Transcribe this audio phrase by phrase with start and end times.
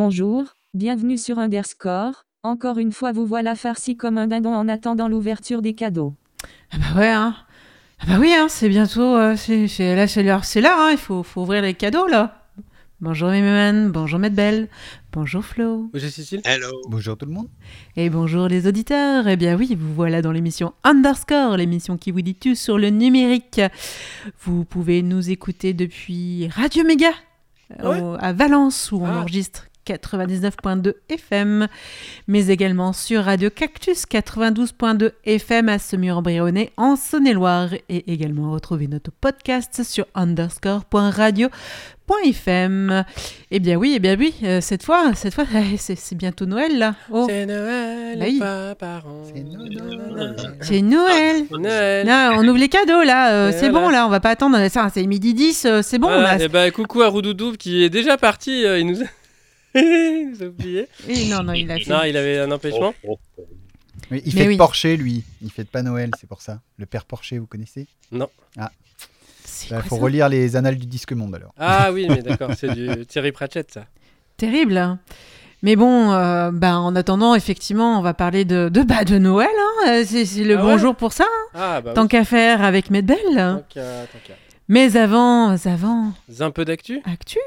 [0.00, 0.44] Bonjour,
[0.74, 2.24] bienvenue sur Underscore.
[2.42, 6.12] Encore une fois, vous voilà farci comme un dindon en attendant l'ouverture des cadeaux.
[6.70, 7.34] Ah bah ouais, hein.
[8.00, 10.90] Ah bah oui, hein, c'est bientôt, euh, c'est, c'est- là, c'est l'heure, c'est l'heure, hein,
[10.92, 12.42] il faut, faut ouvrir les cadeaux, là.
[13.00, 14.68] Bonjour Mimman, bonjour Medbel,
[15.12, 16.42] bonjour Flo, Bonjour Cécile.
[16.44, 16.68] Hello.
[16.90, 17.48] Bonjour tout le monde.
[17.96, 19.26] et bonjour les auditeurs.
[19.28, 22.90] Eh bien oui, vous voilà dans l'émission Underscore, l'émission qui vous dit tout sur le
[22.90, 23.62] numérique.
[24.42, 27.10] Vous pouvez nous écouter depuis Radio Méga,
[27.82, 28.00] Ouais.
[28.00, 29.20] au- à Valence, où on Ah.
[29.20, 31.68] enregistre 99.2 FM,
[32.28, 39.10] mais également sur Radio Cactus 92.2 FM à Semur-en-Brionnais en Saône-et-Loire et également retrouver notre
[39.12, 43.04] podcast sur underscore.radio.fm.
[43.50, 46.46] Eh bien oui, eh bien oui, euh, cette fois, cette fois, eh, c'est c'est bientôt
[46.46, 46.94] Noël là.
[47.10, 48.38] Oh, C'est Noël, Bah oui.
[48.38, 49.22] pas par an.
[49.32, 50.36] C'est Noël.
[50.60, 51.44] c'est Noël.
[51.50, 52.06] Noël.
[52.06, 54.88] Là, on ouvre les cadeaux là, euh, c'est bon là, on va pas attendre, ça,
[54.92, 56.44] c'est midi 10, euh, c'est bon Voilà, là.
[56.44, 58.64] et bah, coucou à Roudoudou qui est déjà parti.
[58.64, 59.06] euh, il nous a...
[59.80, 60.88] il a oublié.
[61.30, 61.90] Non, non, il a fait.
[61.90, 62.94] Non, il avait un empêchement.
[64.10, 64.56] Oui, il Mais fait oui.
[64.56, 65.24] Porcher lui.
[65.42, 66.60] Il fait pas Noël, c'est pour ça.
[66.78, 67.86] Le père Porcher, vous connaissez?
[69.44, 70.02] C'est Il quoi faut ça?
[70.02, 71.52] relire les annales du disque monde alors.
[71.58, 73.86] Ah oui, mais d'accord, c'est du Thierry Pratchett ça.
[74.36, 74.76] Terrible.
[74.76, 74.98] hein.
[75.62, 79.48] Mais bon, euh, bah, en attendant, effectivement, on va parler de, de, bah, de Noël.
[79.58, 79.88] hein.
[79.88, 80.78] Euh, C'est le Ah bon ouais?
[80.78, 81.50] jour pour ça, hein.
[81.54, 82.08] Ah bah tant oui.
[82.08, 83.16] qu'à faire avec Medbel.
[83.34, 84.34] Tant qu'à- tant qu'à.
[84.68, 87.00] Mais avant, avant, Un peu d'actu?
[87.04, 87.38] Actu?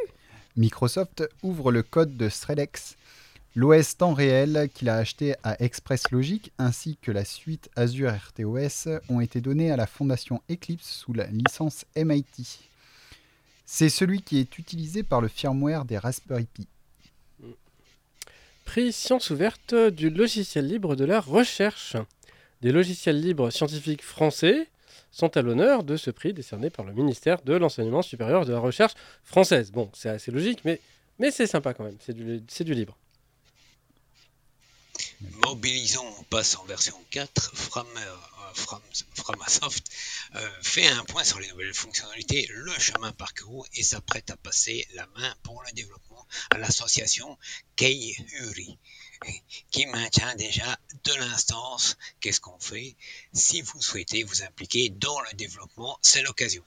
[0.60, 2.98] Microsoft ouvre le code de Strelex,
[3.56, 9.00] l'OS temps réel qu'il a acheté à Express Logic ainsi que la suite Azure RTOS
[9.08, 12.60] ont été donnés à la fondation Eclipse sous la licence MIT.
[13.66, 16.68] C'est celui qui est utilisé par le firmware des Raspberry Pi.
[18.66, 21.96] Prix science ouverte du logiciel libre de la recherche.
[22.62, 24.68] Des logiciels libres scientifiques français
[25.12, 28.54] sont à l'honneur de ce prix décerné par le ministère de l'Enseignement supérieur et de
[28.54, 28.94] la Recherche
[29.24, 29.72] française.
[29.72, 30.80] Bon, c'est assez logique, mais,
[31.32, 32.98] c'est sympa quand même, c'est du, du libre.
[35.46, 37.56] Mobilisons, on passe en version 4.
[37.56, 38.16] From, euh,
[39.14, 39.90] Framasoft
[40.36, 44.88] euh, fait un point sur les nouvelles fonctionnalités, le chemin parcouru et s'apprête à passer
[44.96, 47.38] la main pour le développement à l'association
[47.76, 48.78] Keihuri
[49.72, 51.98] qui maintient déjà de l'instance.
[52.20, 52.96] Qu'est-ce qu'on fait?
[53.34, 56.64] Si vous souhaitez vous impliquer dans le développement, c'est l'occasion.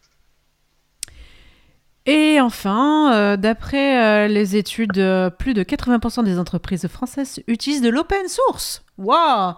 [2.04, 7.82] Et enfin, euh, d'après euh, les études, euh, plus de 80% des entreprises françaises utilisent
[7.82, 8.82] de l'open source.
[8.98, 9.54] Waouh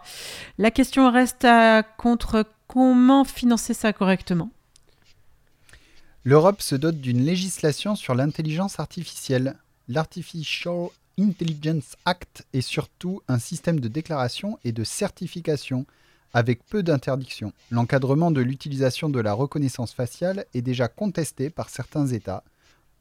[0.59, 4.51] La question reste à contre comment financer ça correctement?
[6.25, 9.57] L'Europe se dote d'une législation sur l'intelligence artificielle.
[9.89, 10.89] L'Artificial
[11.19, 15.87] Intelligence Act est surtout un système de déclaration et de certification
[16.33, 17.53] avec peu d'interdictions.
[17.71, 22.43] L'encadrement de l'utilisation de la reconnaissance faciale est déjà contesté par certains États,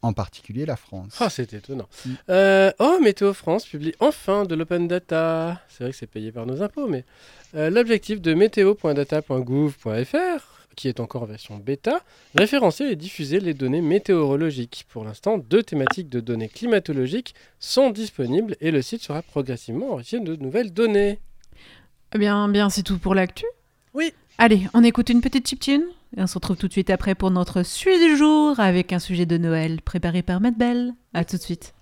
[0.04, 1.18] en particulier la France.
[1.20, 1.90] Ah, c'est étonnant.
[2.06, 2.12] Mm.
[2.30, 5.60] Euh, oh, Météo France publie enfin de l'open data.
[5.68, 7.06] C'est vrai que c'est payé par nos impôts, mais
[7.56, 12.02] euh, l'objectif de météo.data.gouv.fr, qui est encore en version bêta,
[12.36, 14.86] référencer et diffuser les données météorologiques.
[14.90, 20.20] Pour l'instant, deux thématiques de données climatologiques sont disponibles et le site sera progressivement enrichi
[20.20, 21.20] de nouvelles données.
[22.16, 23.46] Eh bien, bien c'est tout pour l'actu.
[23.94, 24.14] Oui.
[24.38, 25.84] Allez, on écoute une petite chiptune
[26.18, 29.00] et on se retrouve tout de suite après pour notre suite du jour avec un
[29.00, 30.94] sujet de Noël préparé par Matt Bell.
[31.14, 31.74] À tout de suite.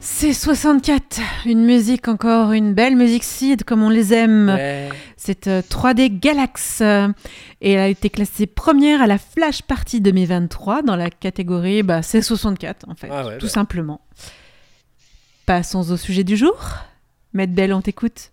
[0.00, 4.48] C'est 64, une musique encore, une belle musique seed comme on les aime.
[4.48, 4.88] Ouais.
[5.16, 7.08] C'est euh, 3D Galax euh,
[7.60, 12.02] et elle a été classée première à la Flash Party 2023 dans la catégorie bah,
[12.02, 13.52] c'est 64 en fait, Ah ouais, tout bah.
[13.52, 14.00] simplement.
[15.46, 16.56] Passons au sujet du jour.
[17.32, 18.30] Maître Belle, on t'écoute.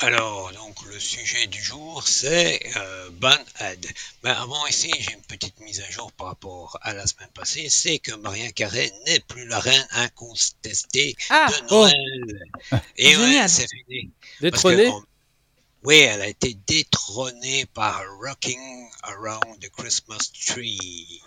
[0.00, 3.84] Alors, donc, le sujet du jour, c'est euh, Banhead.
[4.22, 7.68] Mais avant ici, j'ai une petite mise à jour par rapport à la semaine passée.
[7.68, 12.48] C'est que Maria Carré n'est plus la reine incontestée Ah, de Noël.
[12.96, 14.12] Et ouais, c'est fini.
[15.84, 21.22] Oui, elle a été détrônée par Rocking Around the Christmas Tree.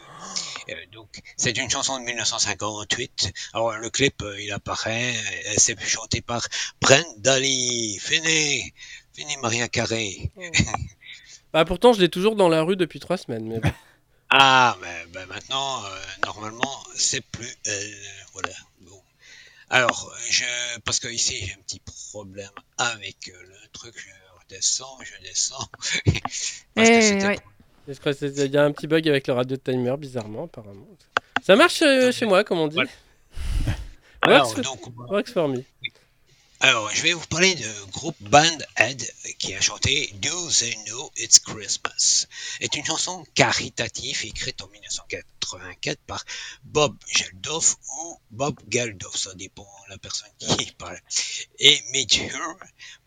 [0.69, 3.31] Euh, donc, c'est une chanson de 1958.
[3.53, 6.45] Alors, le clip, euh, il apparaît, euh, c'est chanté par
[6.81, 7.97] Brenda Lee.
[7.99, 8.73] Fini,
[9.13, 10.31] fini Maria Carré.
[11.53, 13.45] Bah, pourtant, je l'ai toujours dans la rue depuis trois semaines.
[13.45, 13.71] Mais bon.
[14.33, 17.97] Ah, mais ben, maintenant, euh, normalement, c'est plus elle.
[18.31, 18.53] Voilà.
[18.79, 19.03] Bon.
[19.69, 20.45] Alors, je,
[20.85, 23.93] parce que ici, j'ai un petit problème avec le truc.
[23.97, 24.20] Je
[24.55, 25.67] redescends, je descends.
[26.75, 27.39] Parce que Eh, c'était ouais.
[27.87, 30.43] Je crois que c'est- Il y a un petit bug avec le radio timer, bizarrement,
[30.45, 30.87] apparemment.
[31.43, 32.75] Ça marche euh, chez moi, comme on dit.
[32.75, 32.89] Voilà.
[34.21, 35.63] Alors, Works, donc, on va- works for me.
[36.63, 41.39] Alors, je vais vous parler du groupe Bandhead qui a chanté Do They Know It's
[41.39, 42.27] Christmas.
[42.59, 46.23] est une chanson caritative écrite en 1984 par
[46.63, 51.01] Bob Geldof ou Bob Geldof, ça dépend de la personne qui parle,
[51.57, 52.55] et Major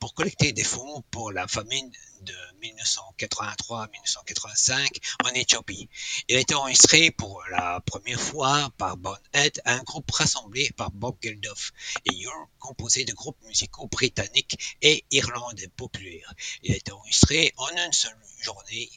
[0.01, 1.93] pour collecter des fonds pour la famine
[2.25, 4.89] de 1983-1985
[5.25, 5.89] en Éthiopie.
[6.29, 11.17] Il a été enregistré pour la première fois par Bonhead, un groupe rassemblé par Bob
[11.23, 11.73] Geldof
[12.07, 16.33] et Your, composé de groupes musicaux britanniques et irlandais populaires.
[16.63, 18.91] Il a été enregistré en une seule journée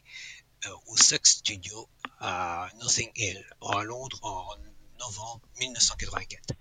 [0.66, 1.88] euh, au Sex Studio
[2.20, 4.56] à Notting Hill, à Londres, en
[5.00, 6.56] novembre 1984.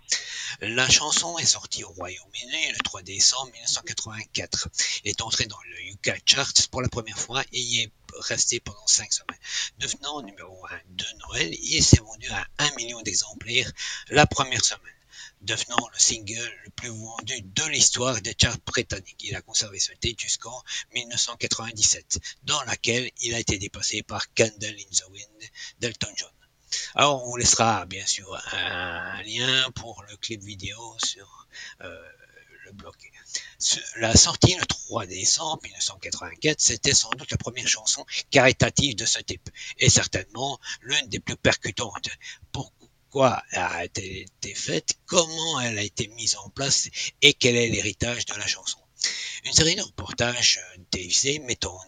[0.63, 4.69] La chanson est sortie au Royaume-Uni le 3 décembre 1984.
[5.05, 8.61] Il est entré dans le UK Charts pour la première fois et y est resté
[8.61, 9.39] pendant 5 semaines.
[9.79, 13.71] Devenant numéro 1 de Noël, il s'est vendu à 1 million d'exemplaires
[14.09, 14.93] la première semaine
[15.43, 19.25] devenant le single le plus vendu de l'histoire des charts britanniques.
[19.25, 20.63] Il a conservé ce titre jusqu'en
[20.95, 26.31] 1997, dans laquelle il a été dépassé par Candle in the Wind d'Elton John.
[26.95, 31.47] Alors, on vous laissera bien sûr un lien pour le clip vidéo sur
[31.83, 32.03] euh,
[32.65, 32.95] le blog.
[33.97, 39.21] La sortie le 3 décembre 1984, c'était sans doute la première chanson caritative de ce
[39.21, 42.09] type, et certainement l'une des plus percutantes.
[42.53, 46.89] Pourquoi elle a été, été faite, comment elle a été mise en place,
[47.23, 48.79] et quel est l'héritage de la chanson?
[49.45, 51.85] Une série de reportages télévisés mettant en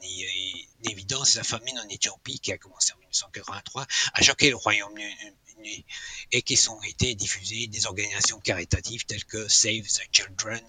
[0.91, 5.85] évidence la famine en Éthiopie qui a commencé en 1983 a choqué le Royaume-Uni
[6.31, 10.61] et qui sont été diffusés des organisations caritatives telles que Save the Children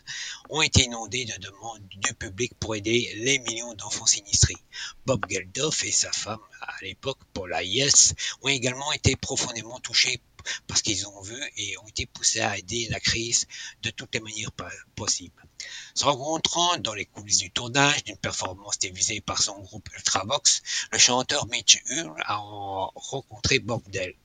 [0.50, 4.58] ont été inondées de demandes du public pour aider les millions d'enfants sinistrés.
[5.06, 10.22] Bob Geldof et sa femme à l'époque, Paula Yes, ont également été profondément touchés
[10.68, 13.48] parce qu'ils ont vu et ont été poussés à aider la crise
[13.84, 14.52] de toutes les manières
[14.96, 15.44] possibles.
[15.94, 20.98] Se rencontrant dans les coulisses du tournage d'une performance télévisée par son groupe Ultravox, le
[20.98, 23.82] chanteur Mitch Hull a en- rencontré Bob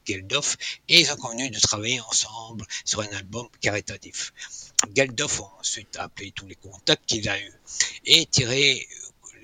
[0.07, 0.57] Geldof
[0.89, 4.33] et ils ont convenu de travailler ensemble sur un album caritatif.
[4.95, 7.53] Geldof a ensuite appelé tous les contacts qu'il a eus
[8.05, 8.87] et tiré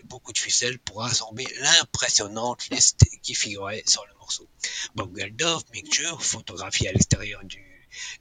[0.04, 4.14] beaucoup de ficelles pour rassembler l'impressionnante liste qui figurait sur le
[4.94, 7.64] Bob Geldof, Jur, photographié à l'extérieur du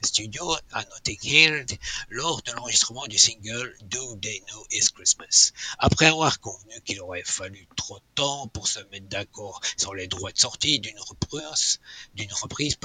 [0.02, 1.66] studio à Notting Hill
[2.10, 5.52] lors de l'enregistrement du single Do They Know It's Christmas.
[5.78, 10.08] Après avoir convenu qu'il aurait fallu trop de temps pour se mettre d'accord sur les
[10.08, 11.80] droits de sortie d'une reprise,
[12.16, 12.78] d'une reprise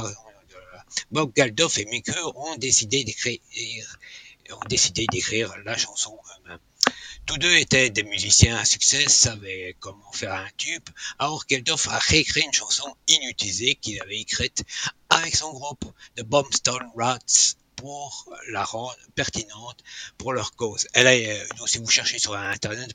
[1.10, 3.40] Bob Geldof et Mick Jur ont décidé d'écrire
[4.50, 6.58] ont décidé d'écrire la chanson eux-mêmes.
[7.26, 10.86] Tous deux étaient des musiciens à succès, savaient comment faire un tube,
[11.18, 14.62] alors Geldof a réécrit une chanson inutilisée qu'il avait écrite
[15.08, 15.84] avec son groupe
[16.16, 19.82] The Bombstone Rats pour la rendre pertinente
[20.18, 20.86] pour leur cause.
[20.92, 22.94] Elle est, euh, donc si vous cherchez sur Internet,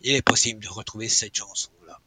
[0.00, 2.00] il est possible de retrouver cette chanson-là.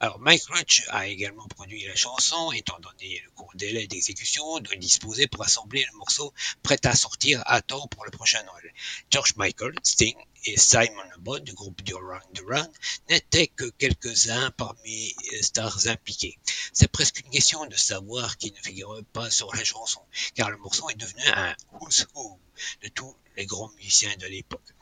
[0.00, 4.76] Alors Mike Rutch a également produit la chanson, étant donné le court délai d'exécution, doit
[4.76, 8.72] disposer pour assembler le morceau prêt à sortir à temps pour le prochain Noël.
[9.10, 10.16] George Michael, Sting
[10.46, 12.66] et Simon Bond du groupe Duran Duran
[13.08, 16.38] n'étaient que quelques-uns parmi les stars impliquées.
[16.72, 20.00] C'est presque une question de savoir qui ne figure pas sur la chanson,
[20.34, 22.38] car le morceau est devenu un who's who
[22.82, 24.74] de tous les grands musiciens de l'époque.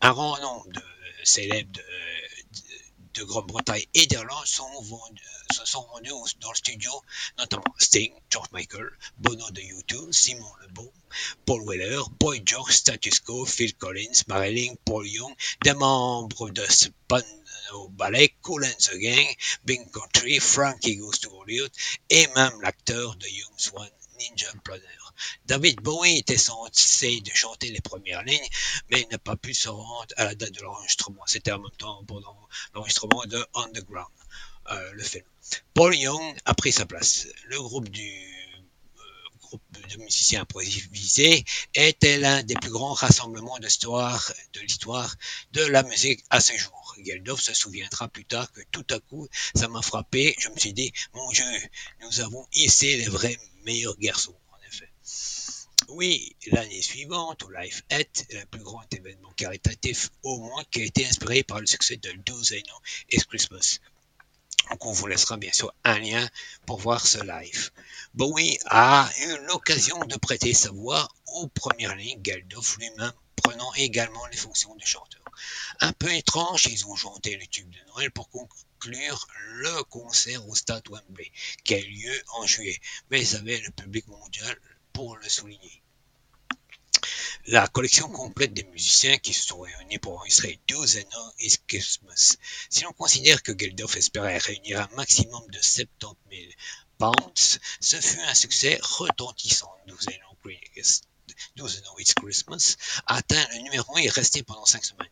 [0.00, 0.82] Un grand nombre de
[1.24, 1.82] célèbres de,
[3.14, 4.68] de- de Grande-Bretagne et d'Irlande sont
[5.52, 6.90] se sont rendus dans le studio,
[7.38, 10.90] notamment Sting, George Michael, Bono de U2, Simon Le Bon,
[11.44, 17.88] Paul Weller, Boy George, Status Quo, Phil Collins, Marilyn, Paul Young, des membres de Spano
[17.90, 21.70] Ballet, Cool and the Gang, Bing Country, Frankie Goes to Hollywood
[22.08, 25.01] et même l'acteur de Young Swan, Ninja Planner.
[25.46, 28.48] David Bowie était censé de chanter les premières lignes,
[28.90, 31.22] mais il n'a pas pu se rendre à la date de l'enregistrement.
[31.26, 32.36] C'était en même temps pendant
[32.74, 34.12] l'enregistrement de Underground,
[34.70, 35.24] euh, le film.
[35.74, 37.26] Paul Young a pris sa place.
[37.46, 39.58] Le groupe euh,
[39.90, 45.14] de musiciens improvisés était l'un des plus grands rassemblements de l'histoire de l'histoire
[45.52, 46.94] de la musique à ce jour.
[47.04, 50.34] Geldof se souviendra plus tard que tout à coup, ça m'a frappé.
[50.38, 51.44] Je me suis dit, mon Dieu,
[52.02, 54.36] nous avons ici les vrais meilleurs garçons.
[55.88, 60.84] Oui, l'année suivante, au Life est le plus grand événement caritatif au monde qui a
[60.84, 62.74] été inspiré par le succès de Dozeno
[63.10, 63.78] et Christmas.
[64.70, 66.28] Donc on vous laissera bien sûr un lien
[66.66, 67.70] pour voir ce live.
[68.14, 73.12] Bowie a eu l'occasion de prêter sa voix aux premières lignes, Geldof lui-même
[73.42, 75.22] prenant également les fonctions de chanteur.
[75.80, 80.54] Un peu étrange, ils ont chanté le tube de Noël pour conclure le concert au
[80.54, 81.32] Stade Wembley,
[81.64, 84.56] qui a eu lieu en juillet, mais ils avaient le public mondial
[84.92, 85.82] pour le souligner.
[87.46, 91.04] La collection complète des musiciens qui se sont réunis pour enregistrer They
[91.40, 92.36] Is Christmas.
[92.70, 96.52] Si l'on considère que Geldof espérait réunir un maximum de 70 000
[96.98, 99.72] pounds, ce fut un succès retentissant.
[101.56, 105.08] Do Know It's Christmas atteint le numéro 1 et est resté pendant 5 semaines,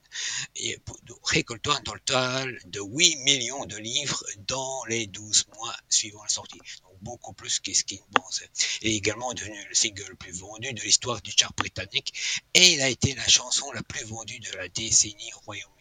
[0.57, 0.79] et
[1.25, 6.59] récoltant un total de 8 millions de livres dans les 12 mois suivant la sortie.
[6.83, 8.49] Donc beaucoup plus que ce qu'il pensait.
[8.83, 12.13] Il est également devenu le single le plus vendu de l'histoire du chart britannique
[12.55, 15.81] et il a été la chanson la plus vendue de la décennie au Royaume-Uni.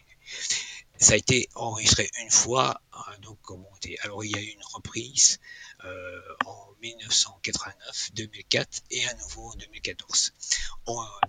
[0.98, 3.98] Ça a été enregistré une fois, hein, donc commenté.
[4.02, 5.40] Alors il y a eu une reprise
[6.46, 10.34] en 1989, 2004 et à nouveau en 2014.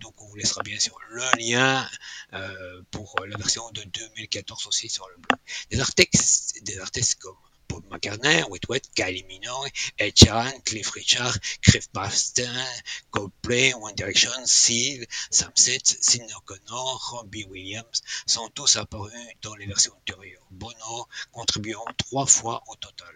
[0.01, 1.89] donc on vous laissera bien sûr le lien
[2.33, 5.39] euh, pour la version de 2014 aussi sur le blog.
[5.71, 7.37] Des artistes, des artistes comme
[7.69, 12.67] Paul McCartney, Whitwet, Kylie Minogue, Ed Sheeran, Cliff Richard, Cliff Bastin,
[13.13, 19.67] Coldplay, One Direction, Seal, Sam Seth, Sidney O'Connor, Robbie Williams sont tous apparus dans les
[19.67, 20.47] versions antérieures.
[20.51, 23.15] Bono contribuant trois fois au total.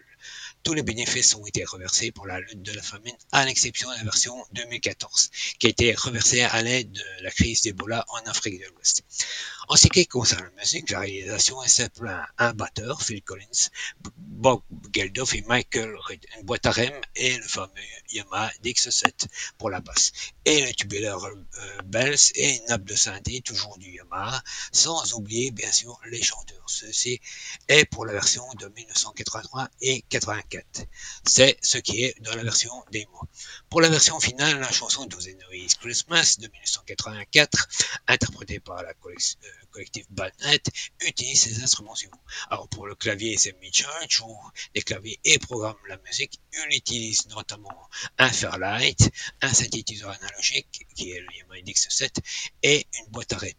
[0.65, 3.97] Tous les bénéfices ont été reversés pour la lutte de la famine, à l'exception de
[3.97, 8.61] la version 2014, qui a été reversée à l'aide de la crise d'Ebola en Afrique
[8.61, 9.05] de l'Ouest.
[9.69, 12.11] En ce qui concerne la musique, la réalisation est simple.
[12.39, 13.69] Un batteur, Phil Collins,
[14.17, 14.63] Bob
[14.95, 17.73] Geldof et Michael Reed, une boîte à rem et le fameux
[18.13, 19.27] Yamaha DX7
[19.59, 20.13] pour la basse.
[20.45, 24.43] Et le tubulaire euh, Bells et une nappe de synthé, toujours du Yamaha,
[24.73, 26.65] sans oublier bien sûr les chanteurs.
[26.67, 27.21] Ceci
[27.69, 30.54] est pour la version de 1983 et 84.
[31.27, 33.21] C'est ce qui est dans la version démo.
[33.71, 35.09] Pour la version finale, la chanson
[35.53, 37.69] Is Christmas de 1984,
[38.09, 40.63] interprétée par la euh, collective Badnet,
[41.01, 42.23] utilise ces instruments suivants.
[42.51, 44.37] Alors pour le clavier, c'est Mitchell, joue
[44.75, 46.41] les claviers et programme la musique.
[46.53, 49.11] Il utilise notamment un Fairlight,
[49.43, 52.11] un synthétiseur analogique qui est le Yamaha DX7
[52.63, 53.59] et une boîte à rythme.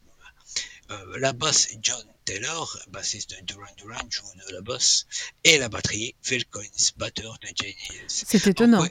[0.91, 5.05] Euh, la basse John Taylor, bassiste de Duran Duran, joue de la basse,
[5.43, 7.73] et la batterie Phil Collins, batteur de Jane
[8.07, 8.85] C'est étonnant.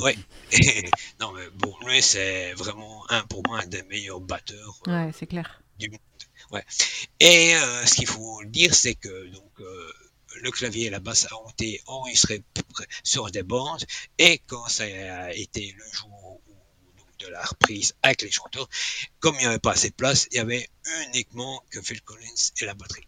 [0.00, 0.16] ouais.
[1.20, 4.80] non, mais bon, lui, c'est vraiment un pour moi un des meilleurs batteurs.
[4.86, 5.62] Euh, ouais, c'est clair.
[5.78, 6.00] Du monde.
[6.52, 6.64] Ouais.
[7.20, 9.60] Et euh, ce qu'il faut dire, c'est que donc
[10.42, 12.42] le clavier et la basse ont été enregistrés
[13.02, 13.84] sur des bandes,
[14.18, 16.10] et quand ça a été le jour
[17.18, 18.68] de la reprise avec les chanteurs.
[19.18, 20.68] Comme il n'y avait pas assez de place, il y avait
[21.06, 23.06] uniquement que Phil Collins et la batterie.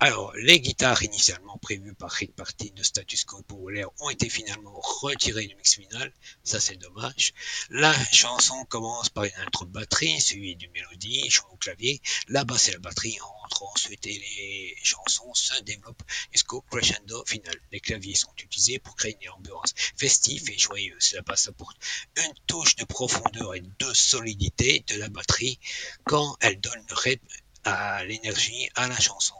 [0.00, 4.78] Alors, les guitares initialement prévues par Rick Party de Status Quo Power ont été finalement
[4.80, 6.12] retirées du mix final.
[6.44, 7.32] Ça, c'est dommage.
[7.70, 12.00] La chanson commence par une intro batterie, suivie d'une mélodie, chant au clavier.
[12.28, 17.54] La basse et la batterie entrent ensuite et les chansons se développent jusqu'au crescendo final.
[17.72, 21.12] Les claviers sont utilisés pour créer une ambiance festive et joyeuse.
[21.14, 21.76] La basse apporte
[22.16, 25.58] une touche de profondeur et de solidité de la batterie
[26.04, 27.26] quand elle donne le rythme
[27.64, 29.34] à l'énergie à la chanson.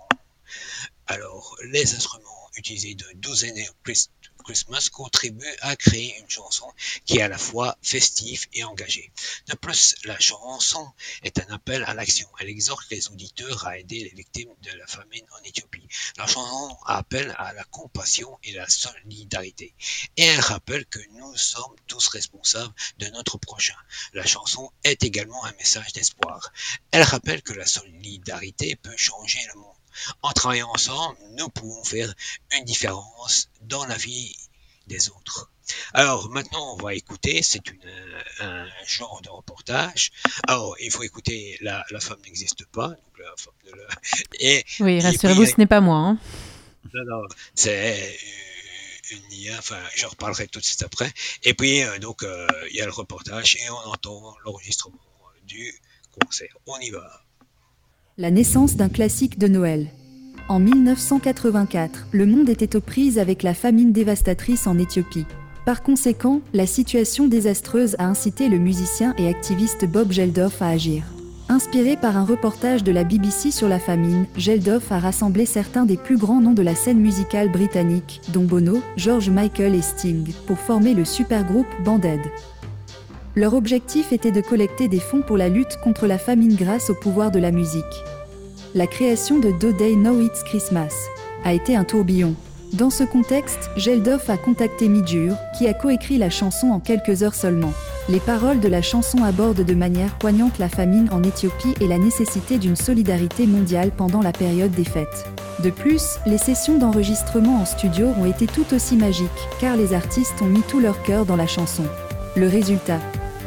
[1.06, 3.56] Alors, les instruments utilisés de douzaine
[4.48, 6.72] Christmas contribuent à créer une chanson
[7.04, 9.12] qui est à la fois festive et engagée.
[9.46, 10.90] De plus, la chanson
[11.22, 12.26] est un appel à l'action.
[12.40, 15.86] Elle exhorte les auditeurs à aider les victimes de la famine en Éthiopie.
[16.16, 19.74] La chanson appelle à la compassion et la solidarité.
[20.16, 23.76] Et elle rappelle que nous sommes tous responsables de notre prochain.
[24.14, 26.52] La chanson est également un message d'espoir.
[26.90, 29.77] Elle rappelle que la solidarité peut changer le monde
[30.22, 32.12] En travaillant ensemble, nous pouvons faire
[32.56, 34.36] une différence dans la vie
[34.86, 35.50] des autres.
[35.92, 37.60] Alors maintenant, on va écouter, c'est
[38.40, 40.12] un genre de reportage.
[40.46, 42.88] Alors, il faut écouter La, femme n'existe pas.
[42.88, 43.86] Donc la femme de la...
[44.40, 45.96] et, oui, rassurez-vous, ce n'est pas moi.
[45.96, 46.18] Hein.
[46.94, 48.18] Non, non, c'est
[49.10, 51.12] une IA, enfin, j'en reparlerai tout de suite après.
[51.42, 54.98] Et puis, euh, donc, euh, il y a le reportage et on entend l'enregistrement
[55.44, 55.74] du
[56.18, 56.56] concert.
[56.66, 57.24] On y va.
[58.20, 59.86] La naissance d'un classique de Noël.
[60.48, 65.24] En 1984, le monde était aux prises avec la famine dévastatrice en Éthiopie.
[65.64, 71.04] Par conséquent, la situation désastreuse a incité le musicien et activiste Bob Geldof à agir.
[71.48, 75.96] Inspiré par un reportage de la BBC sur la famine, Geldof a rassemblé certains des
[75.96, 80.58] plus grands noms de la scène musicale britannique, dont Bono, George Michael et Sting, pour
[80.58, 82.22] former le supergroupe Band Aid.
[83.38, 86.94] Leur objectif était de collecter des fonds pour la lutte contre la famine grâce au
[86.94, 87.84] pouvoir de la musique.
[88.74, 90.92] La création de Do Day Know It's Christmas
[91.44, 92.34] a été un tourbillon.
[92.72, 97.36] Dans ce contexte, Geldof a contacté Midjur, qui a coécrit la chanson en quelques heures
[97.36, 97.72] seulement.
[98.08, 101.98] Les paroles de la chanson abordent de manière poignante la famine en Éthiopie et la
[101.98, 105.28] nécessité d'une solidarité mondiale pendant la période des fêtes.
[105.62, 110.42] De plus, les sessions d'enregistrement en studio ont été tout aussi magiques, car les artistes
[110.42, 111.84] ont mis tout leur cœur dans la chanson.
[112.34, 112.98] Le résultat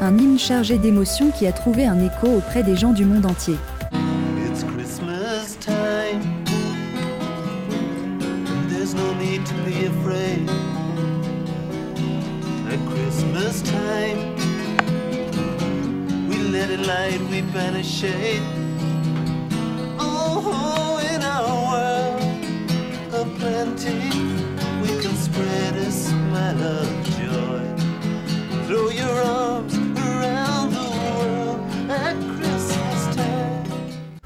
[0.04, 3.56] Un hymne chargé d'émotions qui a trouvé un écho auprès des gens du monde entier.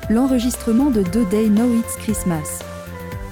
[0.07, 2.59] L'enregistrement de Do Day Know It's Christmas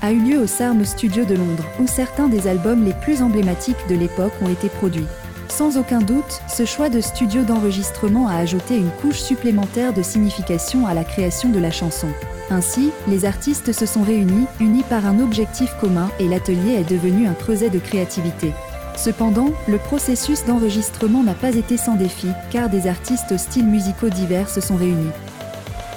[0.02, 3.88] a eu lieu au SARM Studio de Londres, où certains des albums les plus emblématiques
[3.90, 5.06] de l'époque ont été produits.
[5.50, 10.88] Sans aucun doute, ce choix de studio d'enregistrement a ajouté une couche supplémentaire de signification
[10.88, 12.08] à la création de la chanson.
[12.50, 17.28] Ainsi, les artistes se sont réunis, unis par un objectif commun, et l'atelier est devenu
[17.28, 18.52] un creuset de créativité.
[18.98, 24.10] Cependant, le processus d'enregistrement n'a pas été sans défi, car des artistes aux styles musicaux
[24.10, 25.12] divers se sont réunis.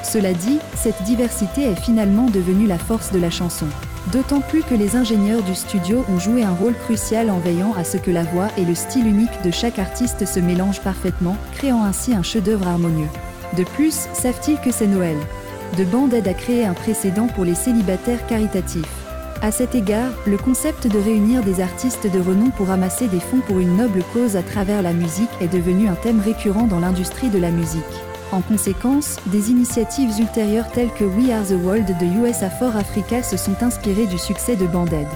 [0.07, 3.67] Cela dit, cette diversité est finalement devenue la force de la chanson.
[4.13, 7.83] D'autant plus que les ingénieurs du studio ont joué un rôle crucial en veillant à
[7.83, 11.83] ce que la voix et le style unique de chaque artiste se mélangent parfaitement, créant
[11.83, 13.09] ainsi un chef-d'œuvre harmonieux.
[13.57, 15.17] De plus, savent-ils que c'est Noël?
[15.77, 18.87] De Band aide à créer un précédent pour les célibataires caritatifs.
[19.43, 23.43] À cet égard, le concept de réunir des artistes de renom pour amasser des fonds
[23.45, 27.29] pour une noble cause à travers la musique est devenu un thème récurrent dans l'industrie
[27.29, 27.83] de la musique.
[28.33, 33.23] En conséquence, des initiatives ultérieures telles que We Are the World de USA for Africa
[33.23, 35.07] se sont inspirées du succès de Banded.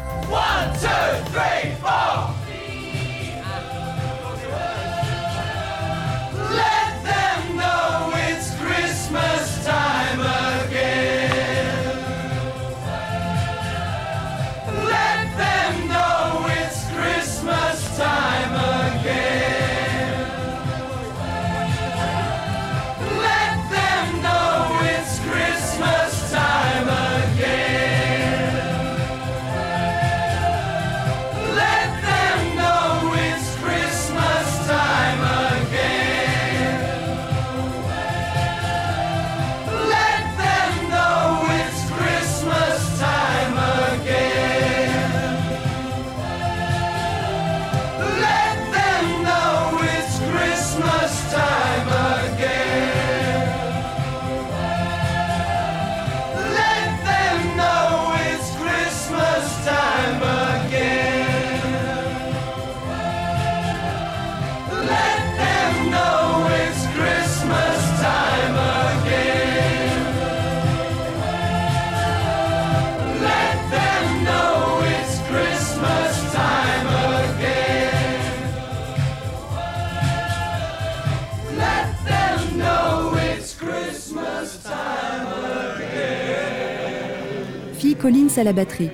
[88.00, 88.90] Collins à la batterie.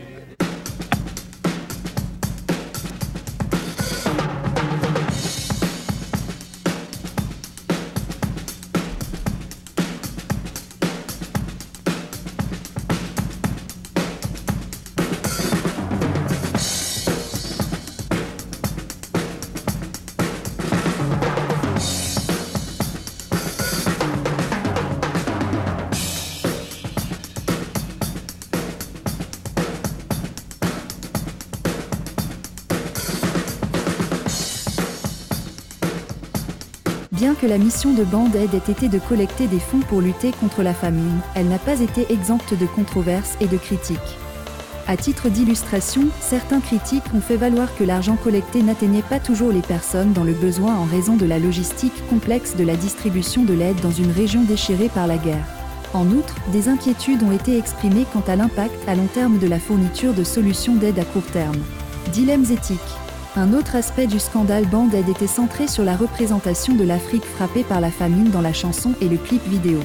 [37.26, 40.62] Bien que la mission de Band-Aid ait été de collecter des fonds pour lutter contre
[40.62, 43.98] la famine, elle n'a pas été exempte de controverses et de critiques.
[44.86, 49.60] À titre d'illustration, certains critiques ont fait valoir que l'argent collecté n'atteignait pas toujours les
[49.60, 53.80] personnes dans le besoin en raison de la logistique complexe de la distribution de l'aide
[53.80, 55.48] dans une région déchirée par la guerre.
[55.94, 59.58] En outre, des inquiétudes ont été exprimées quant à l'impact à long terme de la
[59.58, 61.58] fourniture de solutions d'aide à court terme.
[62.12, 62.95] Dilemmes éthiques.
[63.38, 67.82] Un autre aspect du scandale Band-Aid était centré sur la représentation de l'Afrique frappée par
[67.82, 69.78] la famine dans la chanson et le clip vidéo.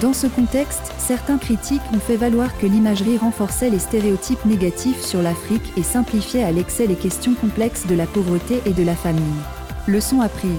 [0.00, 5.22] Dans ce contexte, certains critiques ont fait valoir que l'imagerie renforçait les stéréotypes négatifs sur
[5.22, 9.22] l'Afrique et simplifiait à l'excès les questions complexes de la pauvreté et de la famine.
[9.86, 10.50] Leçon apprise.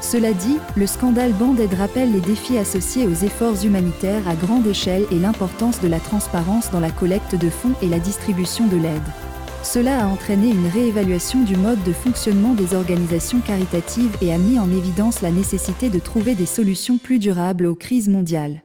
[0.00, 5.06] Cela dit, le scandale Band-Aid rappelle les défis associés aux efforts humanitaires à grande échelle
[5.10, 9.31] et l'importance de la transparence dans la collecte de fonds et la distribution de l'aide.
[9.64, 14.58] Cela a entraîné une réévaluation du mode de fonctionnement des organisations caritatives et a mis
[14.58, 18.62] en évidence la nécessité de trouver des solutions plus durables aux crises mondiales.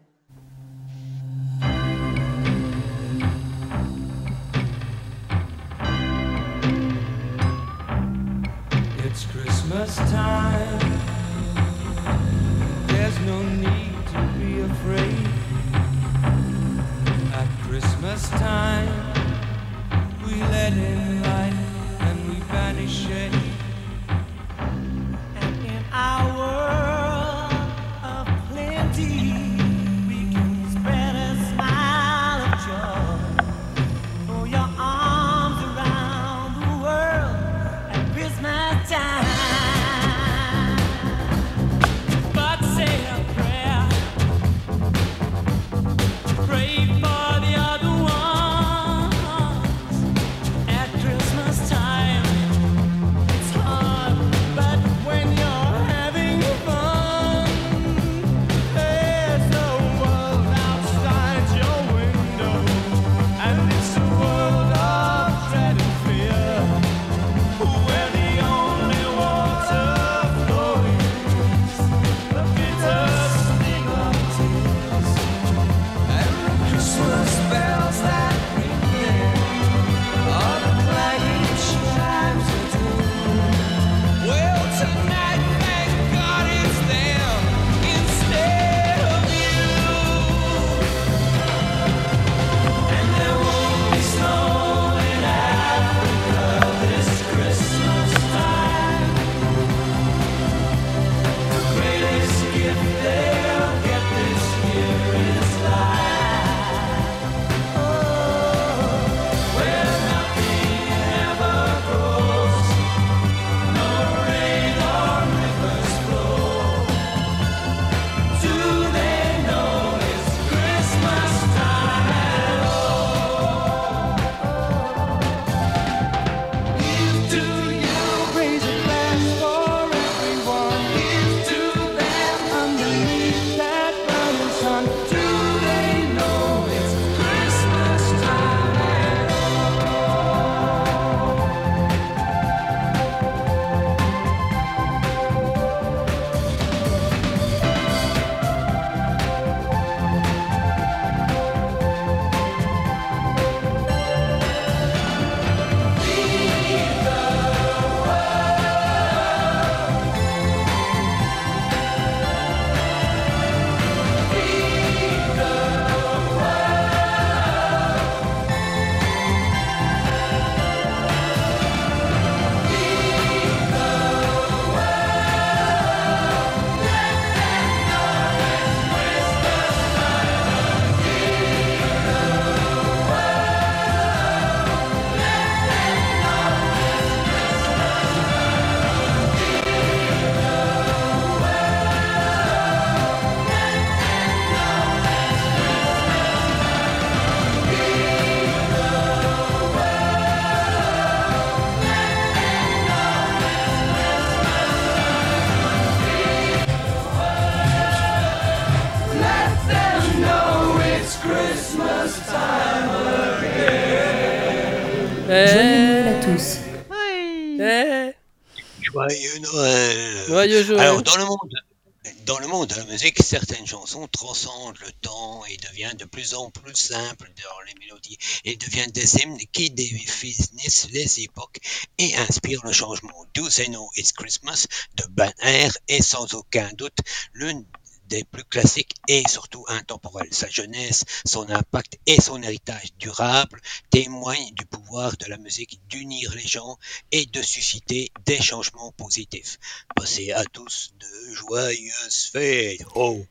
[223.28, 228.18] Certaines chansons transcendent le temps et deviennent de plus en plus simples dans les mélodies.
[228.46, 231.60] Elles deviennent des hymnes qui définissent les époques
[231.98, 233.26] et inspirent le changement.
[233.34, 237.00] Do They Know It's Christmas de Ben Air est sans aucun doute
[237.34, 237.66] l'une
[238.10, 240.28] des plus classiques et surtout intemporelles.
[240.32, 246.34] Sa jeunesse, son impact et son héritage durable témoignent du pouvoir de la musique d'unir
[246.36, 246.78] les gens
[247.12, 249.58] et de susciter des changements positifs.
[249.96, 252.82] Passez à tous de joyeuses fêtes.
[252.96, 253.18] Ho.
[253.20, 253.28] Eh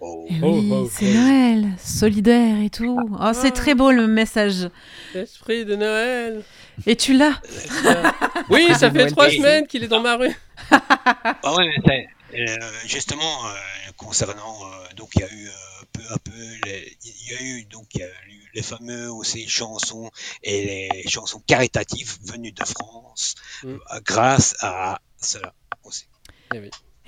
[0.00, 1.12] Oh, oui, oh, c'est.
[1.12, 2.98] Noël, solidaire et tout.
[3.20, 4.68] Oh, c'est très beau le message.
[5.14, 6.44] Esprit de Noël.
[6.86, 7.40] Et tu l'as
[8.50, 10.34] Oui, ça fait trois semaines qu'il est dans ma rue.
[10.70, 12.08] Ah ouais, mais c'est-
[12.86, 16.32] justement, euh, concernant, euh, donc il y a eu euh, peu à peu,
[16.66, 20.10] les- il y a eu donc il y a eu les fameux aussi chansons
[20.42, 23.68] et les chansons caritatives venues de France Mm.
[23.68, 25.52] euh, grâce à cela
[25.84, 26.06] aussi.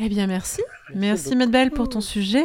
[0.02, 0.62] Eh bien, merci.
[0.94, 2.44] Merci, Bell, pour ton sujet.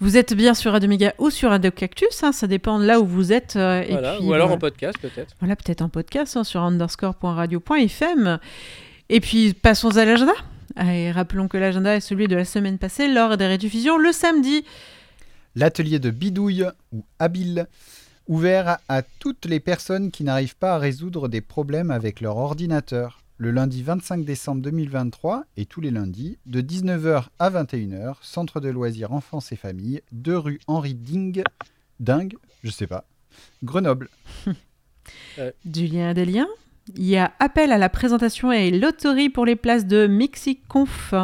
[0.00, 3.00] Vous êtes bien sur Radio Méga ou sur Radio Cactus, hein, ça dépend de là
[3.00, 3.56] où vous êtes.
[3.56, 4.16] euh, et Voilà.
[4.16, 5.34] puis, Ou alors en podcast peut-être.
[5.40, 8.38] Voilà, peut-être en podcast hein, sur underscore.radio.fm.
[9.08, 10.34] Et puis, passons à l'agenda.
[10.80, 14.64] Et rappelons que l'agenda est celui de la semaine passée lors des rediffusions le samedi.
[15.54, 17.66] L'atelier de bidouille ou habile,
[18.28, 23.22] ouvert à, toutes les personnes qui n'arrivent pas à résoudre des problèmes avec leur ordinateur.
[23.38, 28.68] Le lundi 25 décembre 2023 et tous les lundis, de 19h à 21h, centre de
[28.68, 31.42] loisirs enfance et famille, 2 rue Henri Ding,
[32.00, 33.04] Dingue, je sais pas,
[33.62, 34.08] Grenoble.
[35.64, 36.48] Du lien à des liens.
[36.94, 41.14] Il y a appel à la présentation et loterie pour les places de MixiConf.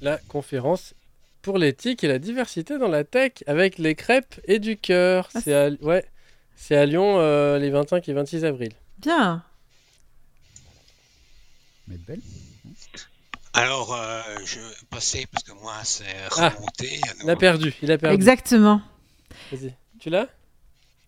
[0.00, 0.94] La conférence
[1.42, 5.28] pour l'éthique et la diversité dans la tech avec les crêpes et du cœur.
[5.34, 6.04] Ah, C'est à, ouais,
[6.56, 8.72] c'est à Lyon euh, les 25 et 26 avril.
[8.98, 9.42] Bien.
[11.88, 12.20] Mais belle.
[13.54, 16.04] Alors, euh, je passais parce que moi c'est
[16.38, 17.00] Ah, remonté.
[17.22, 18.14] Il a perdu, il a perdu.
[18.14, 18.80] Exactement.
[19.50, 19.74] Vas-y.
[19.98, 20.28] Tu l'as?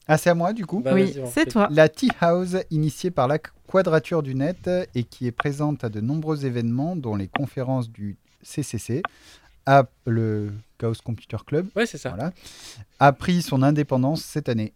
[0.07, 1.69] Ah, c'est à moi du coup Bah, oui, c'est toi.
[1.71, 6.01] La Tea House, initiée par la Quadrature du Net et qui est présente à de
[6.01, 9.03] nombreux événements, dont les conférences du CCC,
[9.67, 12.11] a, le Chaos Computer Club, Ouais, c'est ça.
[12.11, 12.33] voilà,
[13.01, 14.75] a pris son indépendance cette année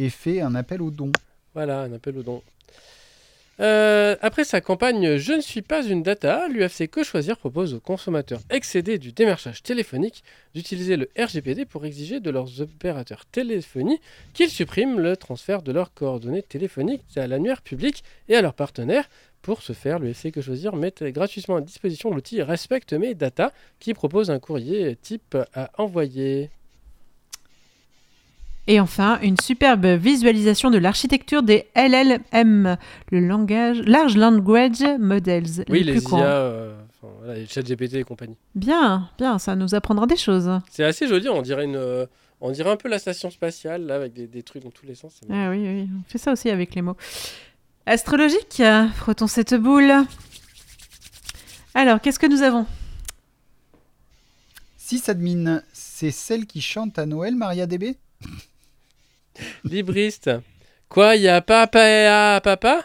[0.00, 1.12] et fait un appel aux dons.
[1.54, 2.42] Voilà, un appel au don.
[3.58, 7.80] Euh, après sa campagne Je ne suis pas une data, l'UFC Que Choisir propose aux
[7.80, 10.22] consommateurs excédés du démarchage téléphonique
[10.54, 13.98] d'utiliser le RGPD pour exiger de leurs opérateurs téléphonie
[14.34, 19.08] qu'ils suppriment le transfert de leurs coordonnées téléphoniques à l'annuaire public et à leurs partenaires.
[19.40, 23.94] Pour ce faire, l'UFC Que Choisir met gratuitement à disposition l'outil Respecte mes data qui
[23.94, 26.50] propose un courrier type à envoyer.
[28.68, 32.76] Et enfin, une superbe visualisation de l'architecture des LLM,
[33.12, 35.64] le langage, Large Language Models.
[35.68, 38.36] Oui, les les IA, euh, enfin, voilà, les ChatGPT et compagnie.
[38.56, 40.50] Bien, bien, ça nous apprendra des choses.
[40.70, 42.06] C'est assez joli, on dirait, une, euh,
[42.40, 44.96] on dirait un peu la station spatiale, là, avec des, des trucs dans tous les
[44.96, 45.20] sens.
[45.30, 46.96] Ah oui, oui, on fait ça aussi avec les mots.
[47.86, 48.60] Astrologique,
[48.96, 49.92] frottons cette boule.
[51.74, 52.66] Alors, qu'est-ce que nous avons?
[54.76, 57.96] Sysadmin, c'est celle qui chante à Noël, Maria DB
[59.64, 60.30] Libriste.
[60.88, 62.84] Quoi, il y a papa à papa?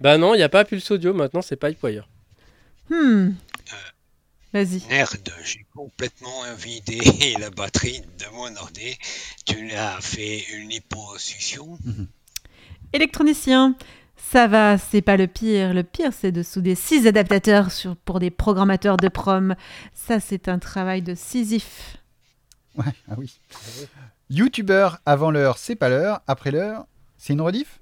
[0.00, 2.08] Bah non, il n'y a pas Pulse Audio, maintenant c'est Pipewire.
[2.90, 3.30] Hmm.
[4.52, 4.82] Vas-y.
[4.88, 6.98] Merde, j'ai complètement vidé
[7.40, 8.96] la batterie de mon ordi.
[9.44, 11.78] Tu l'as fait une liposuction
[12.92, 13.76] Électronicien,
[14.16, 15.74] ça va, c'est pas le pire.
[15.74, 19.56] Le pire, c'est de souder six adaptateurs sur, pour des programmateurs de prom.
[19.92, 21.98] Ça, c'est un travail de Sisyphe.
[22.76, 23.38] Ouais, ah oui.
[24.30, 26.86] Youtubeur, avant l'heure, c'est pas l'heure, après l'heure,
[27.16, 27.78] c'est une rediff?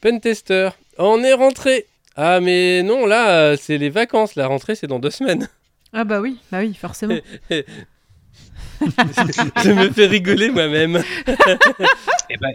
[0.00, 0.70] Pentester.
[0.98, 1.86] On est rentré.
[2.16, 4.34] Ah mais non, là, c'est les vacances.
[4.36, 5.48] La rentrée, c'est dans deux semaines.
[5.92, 7.16] Ah bah oui, bah oui, forcément.
[8.80, 11.02] Je me fais rigoler moi-même.
[12.30, 12.50] Eh ben,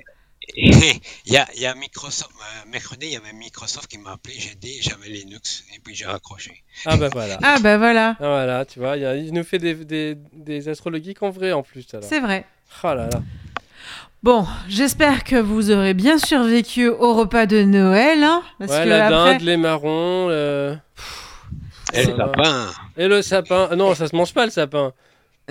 [0.56, 4.14] il y a, il y a Microsoft, euh, mercredi, il y avait Microsoft qui m'a
[4.14, 6.64] appelé, j'ai dit, j'avais Linux, et puis j'ai raccroché.
[6.86, 7.38] Ah bah voilà.
[7.44, 10.16] Ah bah voilà, Ah, voilà, tu vois, il, y a- il nous fait des, des,
[10.34, 11.86] des astrologies en vrai en plus.
[12.02, 12.46] C'est vrai.
[12.84, 13.20] Oh là là.
[14.24, 18.24] Bon, j'espère que vous aurez bien survécu au repas de Noël.
[18.24, 19.34] hein, parce Ouais, que la après...
[19.34, 20.28] dinde, les marrons.
[20.30, 20.76] euh,
[21.94, 22.68] Et le sapin.
[22.98, 23.68] Et le sapin.
[23.72, 24.92] Ah Non, ça se mange pas le sapin.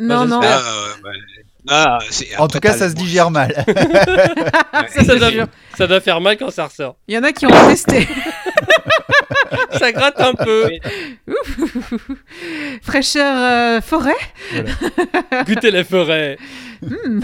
[0.01, 0.41] Non, Bah, non.
[0.43, 0.61] Ah,
[1.69, 1.99] ah,
[2.39, 3.53] En après, tout cas, ça se digère mal.
[3.55, 3.65] ça,
[4.89, 5.47] Ça c'est doit, sûr.
[5.77, 6.97] ça doit faire mal quand ça ressort.
[7.09, 8.07] Il y en a qui ont testé.
[9.79, 10.71] Ça gratte un peu.
[12.83, 14.13] Fraîcheur euh, forêt
[15.47, 16.39] Goûtez la forêt.
[16.83, 17.21] Hmm.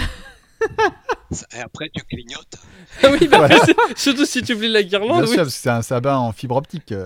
[1.56, 2.54] Et après, tu clignotes.
[3.02, 3.56] Ah oui, bah, Voilà.
[3.96, 5.22] surtout si tu oublies la guirlande.
[5.22, 5.28] Bien oui.
[5.34, 6.92] sûr, parce que c'est un sabin en fibre optique.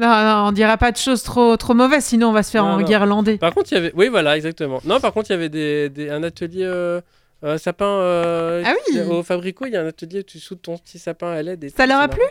[0.00, 2.62] Non, non, on dira pas de choses trop, trop mauvaises, sinon on va se faire
[2.62, 2.84] Non, non.
[2.84, 3.36] enguirlander.
[3.36, 3.90] Par contre, il y avait.
[3.96, 4.80] Oui, voilà, exactement.
[4.84, 7.00] Non, par contre, il y avait des, des- un atelier euh,
[7.42, 7.84] euh, sapin.
[7.84, 9.00] euh, Ah oui.
[9.00, 11.64] Au Fabrico, il y a un atelier où tu soudes ton petit sapin à LED.
[11.64, 12.22] et Ça leur a plu?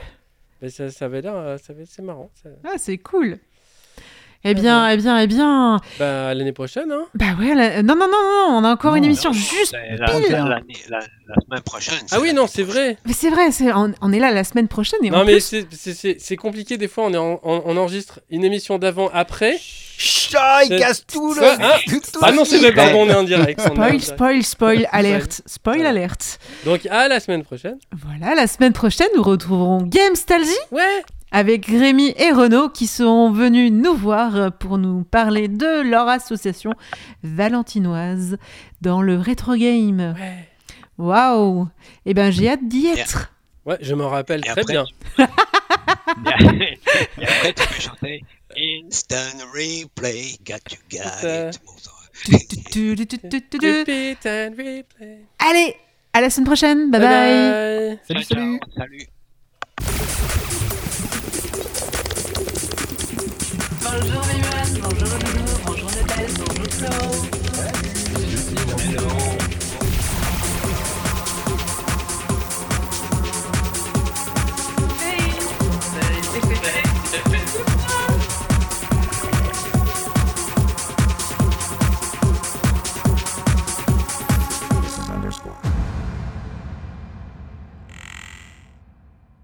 [0.62, 1.36] Mais ça, ça avait l'air.
[1.36, 2.32] euh, ça C'est marrant.
[2.36, 2.50] ça.
[2.63, 3.38] Ah, c'est cool.
[4.43, 5.80] Eh bien, eh bien, eh bien.
[6.00, 7.06] Bah, l'année prochaine, hein.
[7.15, 8.21] Bah ouais, la- non, non, non,
[8.52, 9.73] non, on a encore une émission Non, juste.
[9.73, 10.28] la, pile.
[10.32, 12.00] la- l'année- la- la semaine prochaine.
[12.12, 12.97] Ah oui, non, c'est vrai.
[13.06, 15.34] Mais c'est vrai, c'est- on, on est là la semaine prochaine et en Non, mais
[15.34, 15.41] plus.
[15.41, 17.06] c'est- c'est c'est- c'est compliqué des fois.
[17.06, 19.58] On, est en- on, on enregistre une émission d'avant, après.
[20.00, 21.43] Chat, il C'est- casse tout le.
[21.43, 23.60] Hein tout- tout Ah non, c'est vrai, le- pardon, on est en direct.
[23.60, 25.41] Spoil, spoil, spoil, alerte.
[25.47, 25.86] Spoil, Ouais.
[25.88, 26.39] alerte.
[26.65, 27.80] Donc, à la semaine prochaine.
[27.91, 31.04] Voilà, la semaine prochaine, nous retrouverons Gamestalgie Ouais.
[31.32, 36.74] Avec Rémi et Renaud qui seront venus nous voir pour nous parler de leur association
[37.24, 38.38] valentinoise
[38.82, 40.16] dans le rétro game.
[40.18, 40.48] Ouais.
[40.98, 41.68] Waouh
[42.06, 43.32] Eh ben, j'ai hâte d'y être.
[43.66, 44.86] Ouais, je m'en rappelle Et très après, bien.
[47.18, 48.24] Et après, tu peux chanter
[48.58, 51.60] Instant replay, got you got it.
[55.40, 55.76] Allez,
[56.13, 56.90] à la semaine prochaine.
[56.90, 57.00] bye.
[57.00, 57.10] bye.
[57.10, 58.00] bye.
[58.08, 59.08] Salut, Salut.
[64.00, 65.10] Bonjour les bonjour
[65.66, 67.26] bonjour Nadège, bonjour.
[68.80, 69.27] Hello.